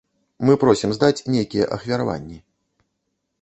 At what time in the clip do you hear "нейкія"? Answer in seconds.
1.35-1.67